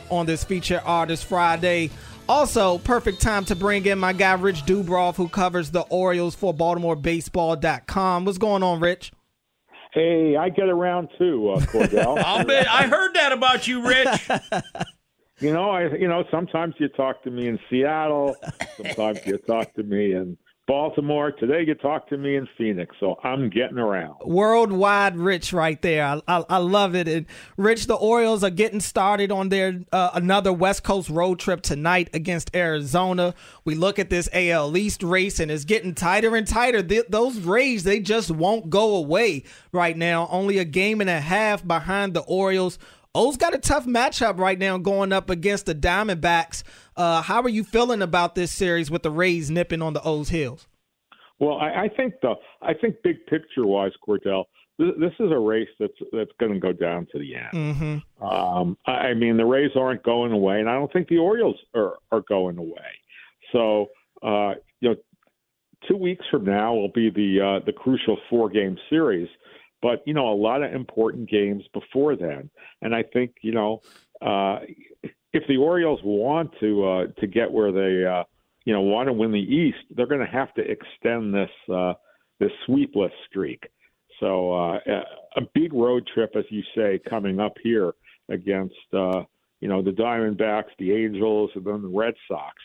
[0.09, 1.89] on this featured artist Friday.
[2.29, 6.53] Also, perfect time to bring in my guy Rich Dubroff, who covers the Orioles for
[6.53, 8.23] BaltimoreBaseball.com.
[8.23, 9.11] What's going on, Rich?
[9.91, 12.17] Hey, I get around too, uh, Cordell.
[12.23, 14.29] I'll bet I heard that about you, Rich.
[15.39, 18.35] You know, I you know sometimes you talk to me in Seattle,
[18.77, 21.31] sometimes you talk to me in Baltimore.
[21.31, 24.15] Today you talk to me in Phoenix, so I'm getting around.
[24.23, 26.05] Worldwide Rich, right there.
[26.05, 27.07] I, I, I love it.
[27.07, 27.25] And
[27.57, 32.09] Rich, the Orioles are getting started on their uh, another West Coast road trip tonight
[32.13, 33.35] against Arizona.
[33.63, 36.81] We look at this AL East race, and it's getting tighter and tighter.
[36.81, 39.43] Th- those Rays, they just won't go away
[39.73, 40.27] right now.
[40.31, 42.79] Only a game and a half behind the Orioles.
[43.15, 46.63] O's got a tough matchup right now going up against the Diamondbacks.
[46.97, 50.29] Uh, how are you feeling about this series with the Rays nipping on the O's
[50.29, 50.67] heels?
[51.39, 54.45] Well, I, I think the I think big picture wise, Cordell,
[54.77, 57.53] this, this is a race that's that's going to go down to the end.
[57.53, 58.25] Mm-hmm.
[58.25, 61.57] Um, I, I mean, the Rays aren't going away, and I don't think the Orioles
[61.73, 62.99] are are going away.
[63.51, 63.87] So,
[64.23, 64.95] uh, you know,
[65.87, 69.29] two weeks from now will be the uh, the crucial four game series
[69.85, 72.49] but you know a lot of important games before then.
[72.81, 73.83] And i think you know
[74.19, 74.57] uh
[75.31, 78.23] if the orioles want to uh to get where they uh
[78.65, 81.93] you know want to win the east they're going to have to extend this uh
[82.39, 83.61] this sweepless streak.
[84.19, 84.79] So uh
[85.37, 87.93] a big road trip as you say coming up here
[88.29, 89.21] against uh
[89.61, 92.55] you know the diamondbacks the angels and then the red sox.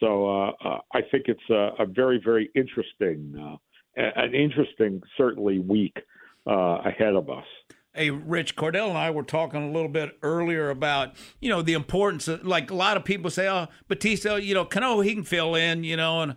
[0.00, 3.56] So uh, uh i think it's a, a very very interesting uh
[3.96, 5.96] an interesting certainly week
[6.46, 7.44] uh, ahead of us.
[7.92, 11.74] Hey, Rich Cordell and I were talking a little bit earlier about you know the
[11.74, 15.22] importance of like a lot of people say, oh, Bautista, you know, Cano he can
[15.22, 16.36] fill in, you know, and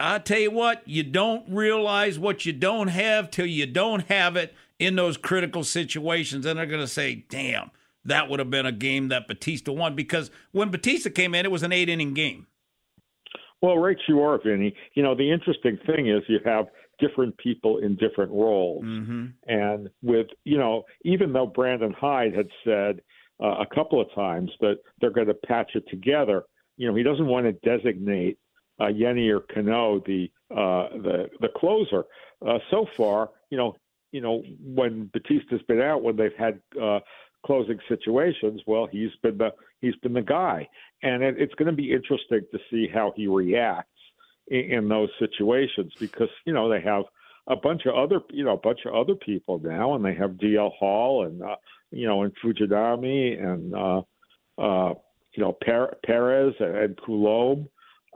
[0.00, 4.36] I tell you what, you don't realize what you don't have till you don't have
[4.36, 7.70] it in those critical situations, and they're going to say, damn.
[8.04, 11.50] That would have been a game that Bautista won because when Bautista came in, it
[11.50, 12.46] was an eight inning game.
[13.60, 14.74] Well, right, you are, Vinny.
[14.94, 18.84] You know, the interesting thing is you have different people in different roles.
[18.84, 19.26] Mm-hmm.
[19.46, 23.00] And with, you know, even though Brandon Hyde had said
[23.42, 26.44] uh, a couple of times that they're going to patch it together,
[26.76, 28.38] you know, he doesn't want to designate
[28.80, 32.04] uh, Yennier Cano the uh, the the closer.
[32.46, 33.74] Uh, so far, you know,
[34.12, 37.00] you know, when Bautista's been out, when they've had uh,
[37.44, 40.68] closing situations, well, he's been the he's been the guy,
[41.02, 43.90] and it, it's going to be interesting to see how he reacts
[44.50, 47.04] in, those situations because you know they have
[47.46, 50.32] a bunch of other you know a bunch of other people now, and they have
[50.32, 51.56] DL Hall and uh,
[51.90, 54.02] you know and Fujinami and uh,
[54.60, 54.94] uh,
[55.34, 55.56] you know
[56.04, 57.68] Perez and, Coulombe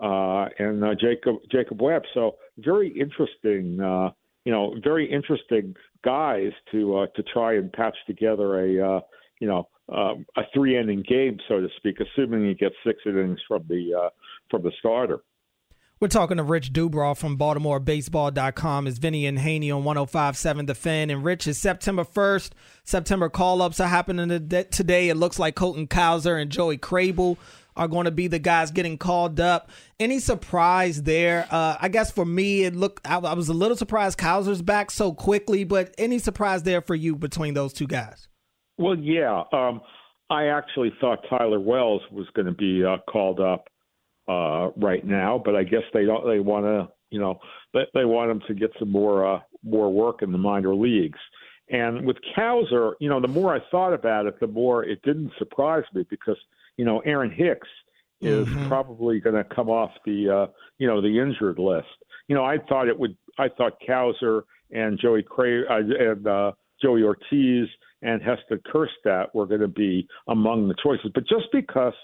[0.03, 2.03] uh, and uh, Jacob Jacob Webb.
[2.15, 3.81] So very interesting.
[3.81, 4.11] Uh,
[4.45, 9.01] you know, very interesting guys to uh, to try and patch together a uh,
[9.41, 13.41] you know um, a three inning game, so to speak, assuming you get six innings
[13.47, 14.09] from the uh,
[14.51, 15.21] from the starter.
[16.03, 18.89] We're talking to Rich Dubroff from BaltimoreBaseball.com.
[18.89, 21.11] Is Vinny and Haney on 105.7 The Fan.
[21.11, 22.51] And Rich, is September 1st.
[22.83, 25.11] September call-ups are happening today.
[25.11, 27.37] It looks like Colton Cowser and Joey Krehbiel
[27.77, 29.71] are going to be the guys getting called up.
[30.01, 31.47] Any surprise there?
[31.53, 33.07] Uh, I guess for me, it looked.
[33.07, 36.97] I, I was a little surprised Cowser's back so quickly, but any surprise there for
[36.97, 38.27] you between those two guys?
[38.77, 39.45] Well, yeah.
[39.53, 39.81] Um,
[40.31, 43.67] I actually thought Tyler Wells was going to be uh, called up
[44.29, 46.27] uh, right now, but I guess they don't.
[46.27, 47.41] They want to, you know,
[47.75, 51.19] they, they want him to get some more uh, more work in the minor leagues.
[51.69, 55.33] And with Cowser, you know, the more I thought about it, the more it didn't
[55.39, 56.37] surprise me because
[56.77, 57.69] you know Aaron Hicks
[58.21, 58.69] is mm-hmm.
[58.69, 61.89] probably going to come off the uh, you know the injured list.
[62.29, 63.17] You know, I thought it would.
[63.39, 67.69] I thought Cowser and Joey Cray uh, and uh, Joey Ortiz
[68.03, 71.11] and Heston Kjerstad were going to be among the choices.
[71.15, 71.95] But just because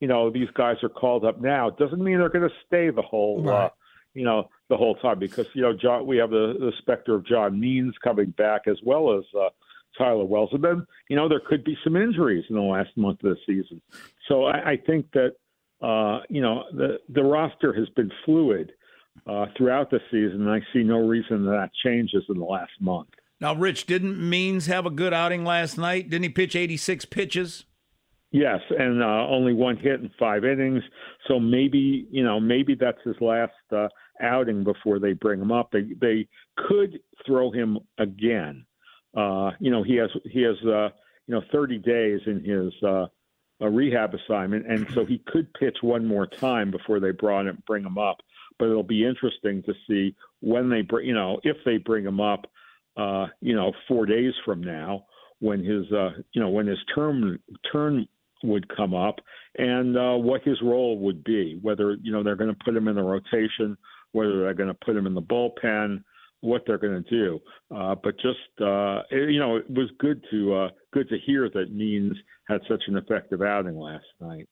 [0.00, 3.02] you know these guys are called up now doesn't mean they're going to stay the
[3.02, 3.64] whole uh, right.
[3.66, 3.70] uh,
[4.14, 7.26] you know the whole time because you know John we have the the specter of
[7.26, 9.48] John Means coming back as well as uh,
[9.96, 13.22] Tyler Wells and then you know there could be some injuries in the last month
[13.24, 13.80] of the season
[14.28, 15.34] so I, I think that
[15.82, 18.72] uh, you know the the roster has been fluid
[19.26, 22.72] uh, throughout the season and I see no reason that, that changes in the last
[22.80, 23.08] month.
[23.40, 26.10] Now, Rich, didn't Means have a good outing last night?
[26.10, 27.64] Didn't he pitch 86 pitches?
[28.30, 30.82] Yes, and uh, only one hit in five innings.
[31.26, 33.88] So maybe you know maybe that's his last uh,
[34.20, 35.70] outing before they bring him up.
[35.72, 38.66] They they could throw him again.
[39.16, 40.90] Uh, you know he has he has uh,
[41.26, 43.06] you know 30 days in his uh,
[43.60, 47.62] a rehab assignment, and so he could pitch one more time before they brought him,
[47.66, 48.18] bring him up.
[48.58, 52.20] But it'll be interesting to see when they bring, you know, if they bring him
[52.20, 52.46] up,
[52.96, 55.06] uh, you know, four days from now,
[55.40, 57.38] when his, uh, you know, when his term
[57.72, 58.06] turn
[58.42, 59.16] would come up,
[59.56, 61.58] and uh, what his role would be.
[61.62, 63.76] Whether you know they're going to put him in the rotation,
[64.12, 66.02] whether they're going to put him in the bullpen,
[66.40, 67.40] what they're going to do.
[67.74, 71.50] Uh, but just uh, it, you know, it was good to uh, good to hear
[71.50, 72.16] that Means
[72.48, 74.48] had such an effective outing last night.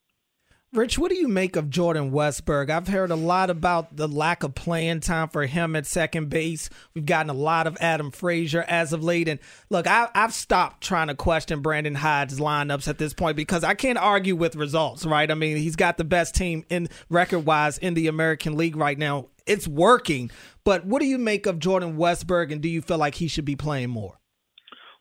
[0.77, 2.69] Rich, what do you make of Jordan Westburg?
[2.69, 6.69] I've heard a lot about the lack of playing time for him at second base.
[6.93, 9.27] We've gotten a lot of Adam Frazier as of late.
[9.27, 9.39] And
[9.71, 13.73] look, I, have stopped trying to question Brandon Hyde's lineups at this point because I
[13.73, 15.31] can't argue with results, right?
[15.31, 18.99] I mean, he's got the best team in record wise in the American League right
[18.99, 19.29] now.
[19.47, 20.29] It's working.
[20.63, 23.45] But what do you make of Jordan Westburg, and do you feel like he should
[23.45, 24.19] be playing more?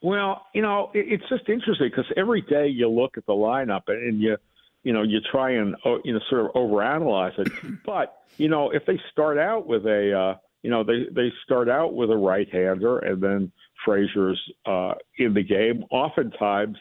[0.02, 4.22] Well, you know, it's just interesting because every day you look at the lineup and
[4.22, 4.38] you–
[4.86, 7.52] you know you try and oh, you know sort of overanalyze it.
[7.84, 11.68] But you know if they start out with a uh, you know they they start
[11.68, 13.52] out with a right hander and then
[13.84, 15.84] Frazier's uh, in the game.
[15.90, 16.76] Oftentimes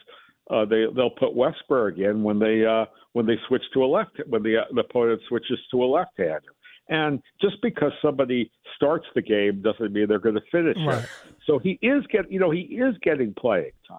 [0.50, 4.12] uh, they they'll put Westburg in when they uh, when they switch to a left
[4.28, 6.52] when the uh, the opponent switches to a left hander.
[6.88, 11.02] And just because somebody starts the game doesn't mean they're going to finish right.
[11.02, 11.08] it.
[11.44, 13.98] So he is get you know he is getting playing time.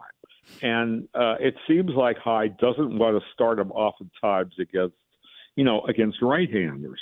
[0.62, 4.96] And uh, it seems like Hyde doesn't want to start him oftentimes against,
[5.56, 7.00] you know, against right-handers.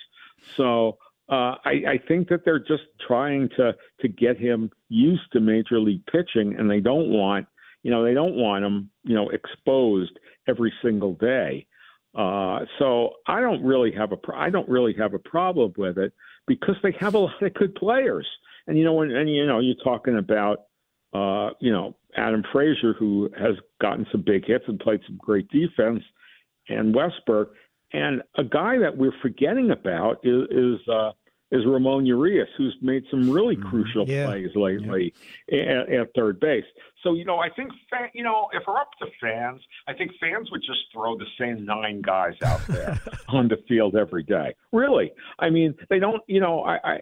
[0.57, 0.97] So
[1.29, 5.79] uh, I, I think that they're just trying to to get him used to major
[5.79, 7.47] league pitching, and they don't want,
[7.83, 11.67] you know, they don't want him, you know, exposed every single day.
[12.13, 16.13] Uh, so I don't really have a I don't really have a problem with it
[16.47, 18.27] because they have a lot of good players.
[18.67, 20.65] And you know, when and you know, you're talking about
[21.13, 25.49] uh, you know, Adam Frazier, who has gotten some big hits and played some great
[25.49, 26.03] defense,
[26.69, 27.47] and Westburg.
[27.93, 31.11] And a guy that we're forgetting about is is, uh,
[31.51, 33.69] is Ramon Urias, who's made some really mm-hmm.
[33.69, 34.25] crucial yeah.
[34.25, 35.13] plays lately
[35.49, 35.83] yeah.
[35.83, 36.65] at, at, third base.
[37.03, 40.11] So you know, I think fan, you know, if we're up to fans, I think
[40.19, 44.55] fans would just throw the same nine guys out there on the field every day.
[44.71, 46.21] Really, I mean, they don't.
[46.27, 46.99] You know, I, I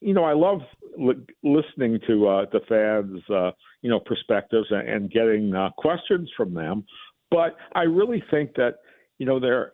[0.00, 0.60] you know, I love
[0.96, 3.50] li- listening to uh, the fans, uh,
[3.82, 6.84] you know, perspectives and, and getting uh, questions from them.
[7.30, 8.76] But I really think that,
[9.18, 9.72] you know, they're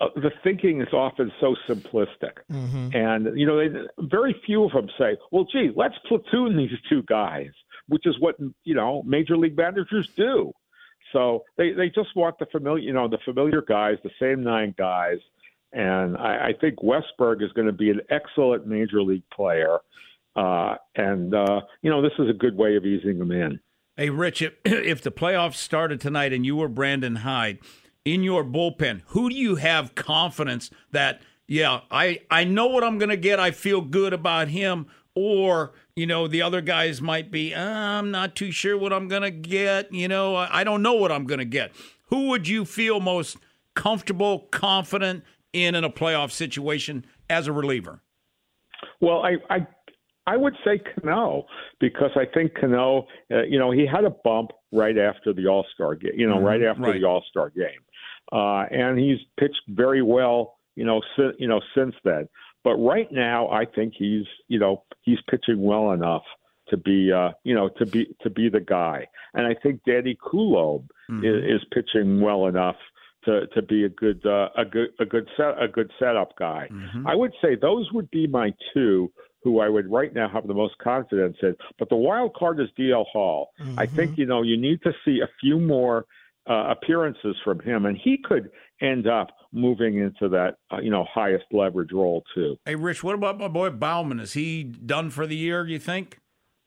[0.00, 2.88] uh, the thinking is often so simplistic, mm-hmm.
[2.94, 7.02] and you know, they, very few of them say, "Well, gee, let's platoon these two
[7.02, 7.50] guys,"
[7.86, 10.52] which is what you know major league managers do.
[11.12, 14.74] So they they just want the familiar, you know, the familiar guys, the same nine
[14.78, 15.18] guys
[15.72, 19.78] and I, I think Westburg is going to be an excellent major league player.
[20.36, 23.60] Uh, and, uh, you know, this is a good way of easing him in.
[23.96, 27.58] Hey, Rich, if, if the playoffs started tonight and you were Brandon Hyde
[28.04, 32.98] in your bullpen, who do you have confidence that, yeah, I, I know what I'm
[32.98, 33.38] going to get.
[33.38, 34.86] I feel good about him.
[35.14, 39.08] Or, you know, the other guys might be, uh, I'm not too sure what I'm
[39.08, 39.92] going to get.
[39.92, 41.72] You know, I don't know what I'm going to get.
[42.06, 43.36] Who would you feel most
[43.74, 48.00] comfortable, confident, in in a playoff situation as a reliever?
[49.00, 49.66] Well, I I,
[50.26, 51.46] I would say Cano
[51.80, 55.66] because I think Cano, uh, you know, he had a bump right after the All
[55.74, 56.44] Star game, you know, mm-hmm.
[56.44, 57.00] right after right.
[57.00, 57.80] the All Star game,
[58.32, 62.28] uh, and he's pitched very well, you know, si- you know, since then.
[62.62, 66.24] But right now, I think he's, you know, he's pitching well enough
[66.68, 69.06] to be, uh, you know, to be to be the guy.
[69.34, 71.24] And I think Danny Coulombe mm-hmm.
[71.24, 72.76] is, is pitching well enough
[73.24, 76.68] to to be a good uh, a good a good set a good setup guy.
[76.70, 77.06] Mm-hmm.
[77.06, 80.54] I would say those would be my two who I would right now have the
[80.54, 81.56] most confidence in.
[81.78, 83.50] But the wild card is DL Hall.
[83.60, 83.78] Mm-hmm.
[83.78, 86.06] I think you know you need to see a few more
[86.48, 91.04] uh, appearances from him, and he could end up moving into that uh, you know
[91.12, 92.56] highest leverage role too.
[92.64, 94.20] Hey, Rich, what about my boy Baumann?
[94.20, 95.66] Is he done for the year?
[95.66, 96.18] You think?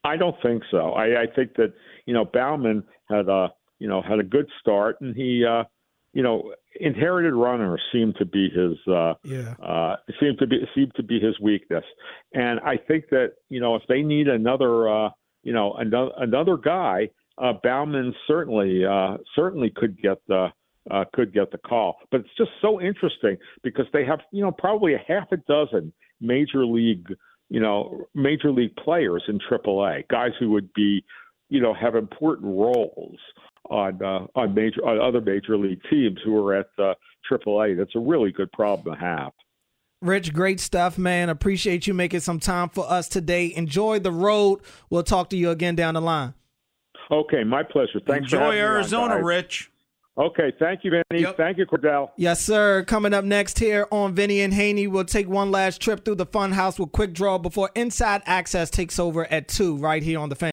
[0.03, 0.91] I don't think so.
[0.91, 1.73] I, I think that
[2.05, 3.49] you know Baumann had a
[3.79, 5.63] you know had a good start, and he uh,
[6.13, 9.55] you know, inherited runners seem to be his uh yeah.
[9.63, 11.83] uh seemed to be seem to be his weakness.
[12.33, 15.09] And I think that, you know, if they need another uh
[15.43, 20.49] you know, another another guy, uh Baumann certainly uh certainly could get the
[20.91, 21.97] uh, could get the call.
[22.11, 25.93] But it's just so interesting because they have, you know, probably a half a dozen
[26.19, 27.07] major league,
[27.49, 31.03] you know, major league players in AAA, guys who would be,
[31.49, 33.19] you know, have important roles
[33.69, 36.93] on uh, on major on other major league teams who are at uh,
[37.31, 37.77] AAA.
[37.77, 39.31] That's a really good problem to have.
[40.01, 41.29] Rich, great stuff, man.
[41.29, 43.53] Appreciate you making some time for us today.
[43.55, 44.59] Enjoy the road.
[44.89, 46.33] We'll talk to you again down the line.
[47.09, 48.01] Okay, my pleasure.
[48.05, 49.71] Thanks Enjoy for Arizona, on, Rich.
[50.17, 51.25] Okay, thank you, Vinny.
[51.37, 52.09] Thank you, Cordell.
[52.17, 52.83] Yes, sir.
[52.83, 56.25] Coming up next here on Vinny and Haynie, we'll take one last trip through the
[56.25, 60.35] Funhouse with quick draw before Inside Access takes over at two, right here on the
[60.35, 60.52] fan.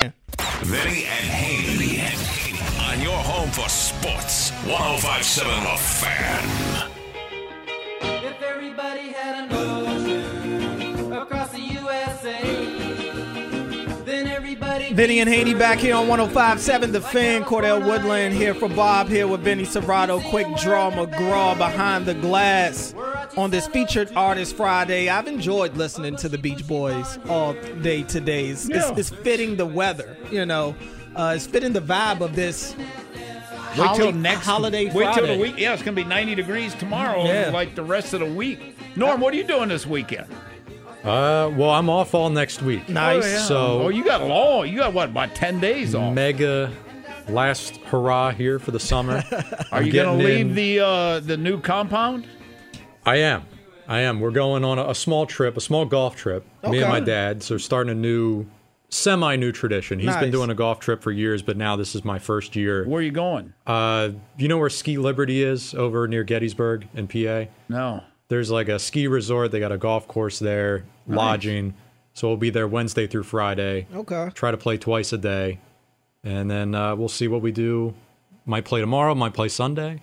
[0.63, 2.01] Vinny and Haynie.
[2.91, 4.51] On your home for sports.
[4.65, 7.00] 1057 The Fan.
[14.93, 17.43] Vinny and Haynie back here on 105.7 The Fan.
[17.43, 20.21] Cordell Woodland here for Bob here with Vinny Cerrato.
[20.29, 22.93] Quick draw McGraw behind the glass
[23.37, 25.07] on this featured artist Friday.
[25.07, 28.47] I've enjoyed listening to the Beach Boys all day today.
[28.47, 28.93] It's, it's, Yeah.
[28.97, 30.75] it's fitting the weather, you know.
[31.15, 32.75] Uh, it's fitting the vibe of this
[33.77, 35.55] Wait till next holiday Wait till the week.
[35.57, 37.51] Yeah, it's gonna be 90 degrees tomorrow, Yeah.
[37.53, 38.75] like the rest of the week.
[38.97, 40.27] Norm, what are you doing this weekend?
[41.03, 42.83] Uh, well, I'm off all next week.
[42.89, 43.39] Oh, yeah.
[43.39, 44.67] So oh, you got long.
[44.67, 45.09] You got what?
[45.09, 46.13] About 10 days off.
[46.13, 46.71] mega
[47.27, 49.23] last hurrah here for the summer.
[49.71, 52.27] Are you gonna leave in- the uh, the new compound?
[53.05, 53.45] I am.
[53.87, 54.19] I am.
[54.19, 56.45] We're going on a, a small trip, a small golf trip.
[56.67, 57.41] Me and my dad.
[57.41, 58.45] So starting a new,
[58.89, 59.97] semi-new tradition.
[59.99, 60.19] He's Nice.
[60.21, 62.85] been doing a golf trip for years, but now this is my first year.
[62.85, 63.53] Where are you going?
[63.65, 67.49] Uh, you know where Ski Liberty is over near Gettysburg in PA?
[67.69, 68.03] No.
[68.31, 69.51] There's like a ski resort.
[69.51, 71.17] They got a golf course there, Nice.
[71.17, 71.73] lodging.
[72.13, 73.87] So we'll be there Wednesday through Friday.
[73.93, 74.29] Okay.
[74.33, 75.59] Try to play twice a day,
[76.23, 77.93] and then uh, we'll see what we do.
[78.45, 79.13] Might play tomorrow.
[79.15, 79.99] Might play Sunday.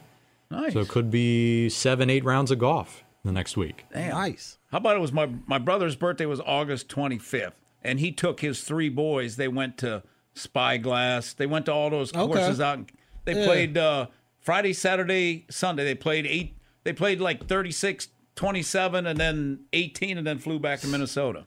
[0.51, 0.75] Nice.
[0.75, 3.87] So it could be seven, eight rounds of golf the next week.
[3.95, 4.11] Damn.
[4.11, 4.59] Nice.
[4.73, 7.53] How about it was my my brother's birthday was August 25th,
[7.83, 9.37] and he took his three boys.
[9.37, 10.03] They went to
[10.35, 11.33] Spyglass.
[11.33, 12.27] They went to all those Okay.
[12.27, 12.81] courses out.
[13.25, 13.47] They Yeah.
[13.47, 14.07] played uh,
[14.39, 15.85] Friday, Saturday, Sunday.
[15.85, 16.55] They played eight.
[16.85, 18.09] They played like 36,
[18.39, 21.45] 27, and then 18, and then flew back to Minnesota.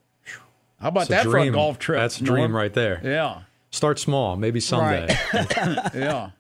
[0.79, 1.99] How about It's a that for a golf trip?
[1.99, 2.55] That's a dream Norm?
[2.55, 2.99] right there.
[3.03, 3.43] Yeah.
[3.69, 5.07] Start small, maybe someday.
[5.33, 6.31] yeah.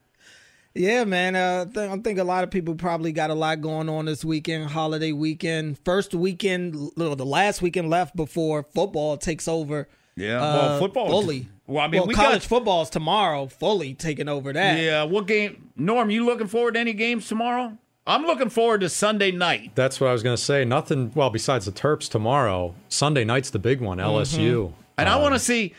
[0.73, 1.35] Yeah, man.
[1.35, 4.25] Uh, th- I think a lot of people probably got a lot going on this
[4.25, 5.79] weekend, holiday weekend.
[5.85, 9.87] First weekend, l- the last weekend left before football takes over.
[10.17, 11.47] Yeah, uh, well, football fully.
[11.67, 14.79] Well, I mean, well, we college got- football's tomorrow, fully taking over that.
[14.79, 15.03] Yeah.
[15.03, 15.69] What game?
[15.77, 17.77] Norm, you looking forward to any games tomorrow?
[18.07, 19.71] I'm looking forward to Sunday night.
[19.75, 20.65] That's what I was going to say.
[20.65, 21.11] Nothing.
[21.13, 23.99] Well, besides the Terps tomorrow, Sunday night's the big one.
[23.99, 24.73] LSU.
[24.97, 25.73] And I want to see.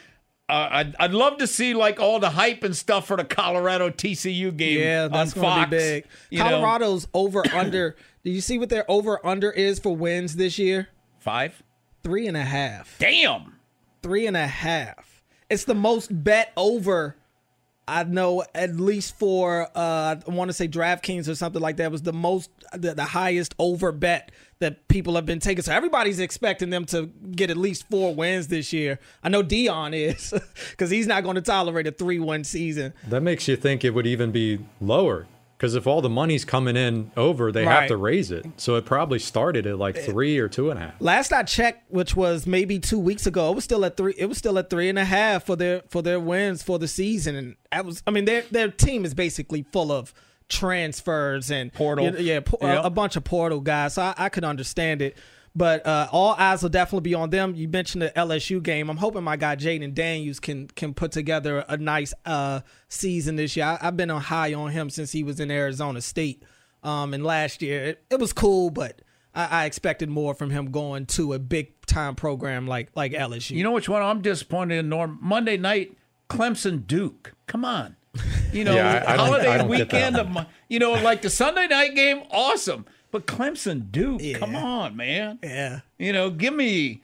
[0.48, 3.90] Uh, I'd, I'd love to see like all the hype and stuff for the Colorado
[3.90, 4.78] TCU game.
[4.80, 6.04] Yeah, that's on going to Fox, be big.
[6.30, 6.44] you know?
[6.50, 7.96] Colorado's over under.
[8.24, 10.88] Do you see what their over under is for wins this year?
[11.20, 11.62] Five.
[12.04, 12.96] Three and a half.
[12.98, 13.54] Damn.
[14.02, 15.22] Three and a half.
[15.48, 17.16] It's the most bet over.
[17.88, 21.90] I know at least for uh, I want to say DraftKings or something like that
[21.90, 24.30] was the most the, the highest over bet
[24.60, 25.62] that people have been taking.
[25.62, 29.00] So everybody's expecting them to get at least four wins this year.
[29.22, 30.32] I know Deion is
[30.70, 32.94] because he's not going to tolerate a three one season.
[33.08, 35.26] That makes you think it would even be lower.
[35.62, 37.82] Because if all the money's coming in over, they Right.
[37.82, 38.44] have to raise it.
[38.56, 40.94] So it probably started at like eh, three or two and a half.
[40.98, 44.12] Last I checked, which was maybe two weeks ago, it was still at three.
[44.18, 46.88] It was still at three and a half for their for their wins for the
[46.88, 48.02] season, and that was.
[48.08, 50.12] I mean, their their team is basically full of
[50.48, 52.06] transfers and Portal.
[52.06, 53.94] you know, yeah, po- a- a, bunch of portal guys.
[53.94, 55.16] So I, I could understand it.
[55.54, 57.54] But uh, all eyes will definitely be on them.
[57.54, 58.88] You mentioned the LSU game.
[58.88, 63.54] I'm hoping my guy Jayden Daniels can can put together a nice uh, season this
[63.56, 63.66] year.
[63.66, 66.42] I, I've been on high on him since he was in Arizona State.
[66.82, 69.02] Um, and last year it, it was cool, but
[69.34, 73.50] I, I expected more from him going to a big time program like like LSU.
[73.50, 75.18] You know which one I'm disappointed in, Norm?
[75.20, 75.96] Monday night,
[76.30, 77.34] Clemson Duke.
[77.46, 77.96] Come on.
[78.52, 81.22] You know, Yeah, I- I don't- holiday I don't weekend of my, you know, like
[81.22, 82.84] the Sunday night game, awesome.
[83.12, 85.38] But Clemson Duke, come on, man.
[85.42, 85.80] Yeah.
[85.98, 87.02] You know, give me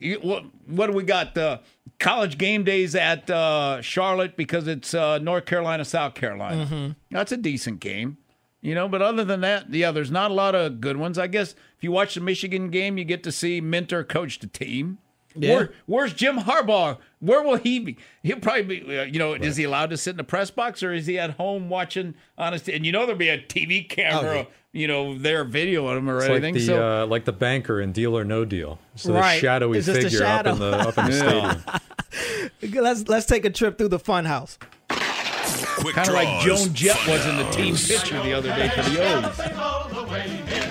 [0.00, 1.34] you, what what do we got?
[1.34, 1.60] The
[2.00, 6.66] college game days at uh, Charlotte because it's uh, North Carolina, South Carolina.
[6.66, 6.96] Mhm.
[7.10, 8.16] That's a decent game.
[8.62, 11.18] You know, but other than that, yeah, there's not a lot of good ones.
[11.18, 14.46] I guess if you watch the Michigan game, you get to see Minter coach the
[14.46, 14.98] team.
[15.34, 15.54] Yeah.
[15.54, 16.98] Where, where's Jim Harbaugh?
[17.20, 17.96] Where will he be?
[18.22, 18.98] He'll probably be.
[18.98, 21.18] uh, You know, is he allowed to sit in the press box or is he
[21.18, 22.68] at home watching honest?
[22.68, 24.30] And you know, there'll be a TV camera.
[24.30, 24.44] Oh, yeah.
[24.72, 27.90] You know, there videoing him or It's like the so uh, like the banker in
[27.92, 28.78] Deal or No Deal.
[28.94, 29.34] So Right.
[29.34, 31.12] the shadowy It's just a figure up in the up in the
[31.72, 32.50] Yeah.
[32.60, 32.82] stadium.
[32.84, 34.58] let's let's take a trip through the fun house.
[34.88, 39.00] Kind of like Joan Jett was in the team picture the other day for the
[39.02, 40.66] O's.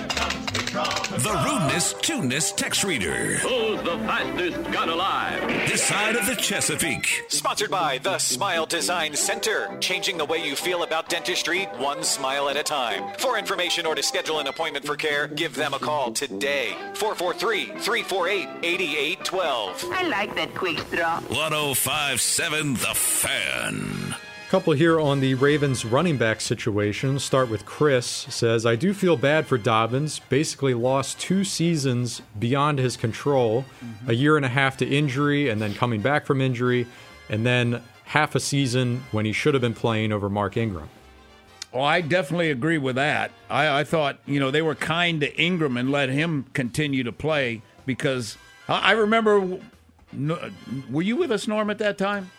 [1.20, 3.36] The rudeness, tuneness text reader.
[3.36, 5.46] Who's the fastest gun alive?
[5.68, 7.24] This side of the Chesapeake.
[7.28, 12.48] Sponsored by the Smile Design Center, changing the way you feel about dentistry one smile
[12.48, 13.12] at a time.
[13.18, 16.74] For information or to schedule an appointment for care, give them a call today.
[16.94, 19.92] 443-348-8812.
[19.92, 21.20] I like that quick draw.
[21.20, 24.16] 1057 The Fan.
[24.50, 27.20] Couple here on the Ravens running back situation.
[27.20, 28.04] Start with Chris.
[28.04, 30.18] Says, I do feel bad for Dobbins.
[30.28, 33.64] Basically lost two seasons beyond his control.
[34.08, 36.88] A year and a half to injury and then coming back from injury.
[37.28, 40.90] And then half a season when he should have been playing over Mark Ingram.
[41.70, 43.30] Well, I definitely agree with that.
[43.48, 47.12] I, I thought, you know, they were kind to Ingram and let him continue to
[47.12, 48.36] play because
[48.68, 49.60] I, I remember.
[50.90, 52.32] Were you with us, Norm, at that time?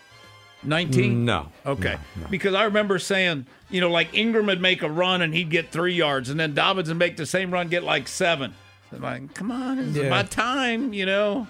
[0.63, 1.25] 19?
[1.25, 1.47] No.
[1.65, 1.97] Okay.
[2.29, 5.71] Because I remember saying, you know, like Ingram would make a run and he'd get
[5.71, 8.53] three yards, and then Dobbins would make the same run, get like seven.
[8.93, 10.09] I'm like, come on, it's Yeah.
[10.09, 11.47] my time, you know?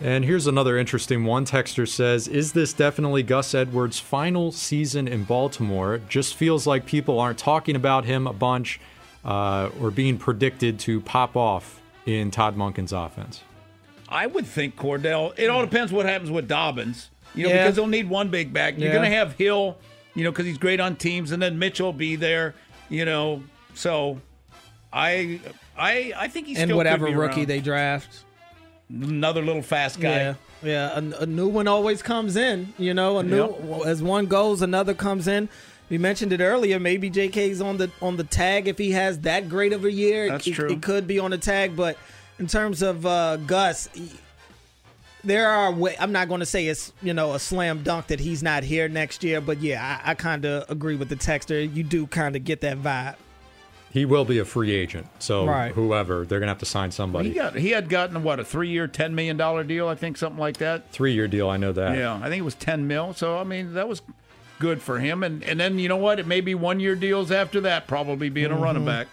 [0.00, 1.44] And here's another interesting one.
[1.44, 6.00] Texter says, Is this definitely Gus Edwards' final season in Baltimore?
[6.08, 8.80] Just feels like people aren't talking about him a bunch
[9.24, 13.42] uh, or being predicted to pop off in Todd Monken's offense.
[14.08, 15.38] I would think Cordell.
[15.38, 17.62] It all depends what happens with Dobbins, you know, Yeah.
[17.64, 18.78] because they'll need one big back.
[18.78, 18.94] You're Yeah.
[18.98, 19.76] going to have Hill,
[20.14, 22.54] you know, because he's great on teams, and then Mitchell will be there,
[22.88, 23.42] you know.
[23.74, 24.20] So,
[24.92, 25.40] I,
[25.76, 27.46] I, I think he's and still whatever rookie around.
[27.48, 28.24] they draft.
[28.90, 30.10] another little fast guy.
[30.10, 30.98] Yeah, yeah.
[30.98, 32.74] A, a new one always comes in.
[32.78, 35.48] You know, a new as one goes, another comes in.
[35.88, 36.78] We mentioned it earlier.
[36.78, 40.28] Maybe J.K.'s on the on the tag if he has that great of a year.
[40.28, 40.70] That's it, true.
[40.70, 41.96] It could be on the tag, but
[42.38, 43.88] in terms of uh, Gus,
[45.24, 45.72] there are.
[45.72, 48.62] Way, I'm not going to say it's you know a slam dunk that he's not
[48.62, 51.74] here next year, but yeah, I, I kind of agree with the texter.
[51.74, 53.16] You do kind of get that vibe.
[53.92, 55.06] He will be a free agent.
[55.18, 55.70] So, Right.
[55.70, 57.28] whoever, they're going to have to sign somebody.
[57.28, 60.16] He got he had gotten what a three year, ten million dollar deal, I think,
[60.16, 60.90] something like that.
[60.92, 61.96] Three year deal, I know that.
[61.96, 63.12] Yeah, I think it was ten mil.
[63.12, 64.00] So I mean, that was
[64.58, 65.22] good for him.
[65.22, 66.18] And and then you know what?
[66.18, 67.86] It may be one year deals after that.
[67.86, 68.62] Probably being a mm-hmm.
[68.62, 69.08] running back.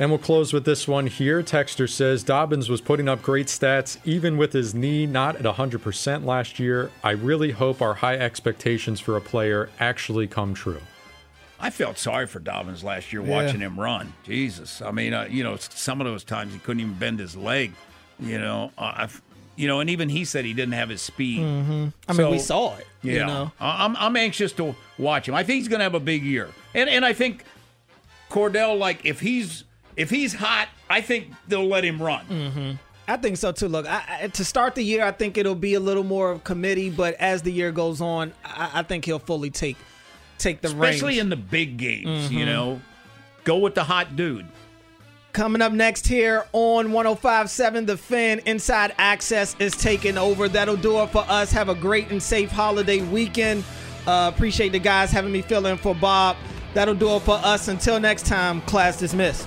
[0.00, 1.42] And we'll close with this one here.
[1.42, 6.24] Texter says Dobbins was putting up great stats even with his knee not at 100%
[6.24, 6.90] last year.
[7.04, 10.80] I really hope our high expectations for a player actually come true.
[11.60, 13.28] I felt sorry for Dobbins last year Yeah.
[13.44, 14.14] watching him run.
[14.24, 17.36] Jesus, I mean, uh, you know, some of those times he couldn't even bend his
[17.36, 17.72] leg.
[18.18, 19.06] You know, uh,
[19.56, 21.40] you know, and even he said he didn't have his speed.
[21.40, 21.88] Mm-hmm.
[22.08, 22.86] I mean, we saw it.
[23.02, 25.34] Yeah, You know, I'm I'm anxious to watch him.
[25.34, 27.44] I think he's going to have a big year, and and I think
[28.30, 29.64] Cordell, like if he's
[29.96, 32.24] if he's hot, I think they'll let him run.
[32.26, 32.70] hmm
[33.08, 33.66] I think so too.
[33.66, 36.44] Look, I, I, to start the year, I think it'll be a little more of
[36.44, 39.76] committee, but as the year goes on, I, I think he'll fully take
[40.38, 41.20] take the reins, especially reins.
[41.22, 42.30] in the big games.
[42.30, 42.46] You Mhm.
[42.46, 42.80] know,
[43.42, 44.46] go with the hot dude.
[45.32, 50.48] Coming up next here on 1057 The Fan, Inside Access is taking over.
[50.48, 51.50] That'll do it for us.
[51.52, 53.64] Have a great and safe holiday weekend.
[54.06, 56.36] Uh, appreciate the guys having me fill in for Bob.
[56.74, 57.68] That'll do it for us.
[57.68, 59.46] Until next time, class dismissed.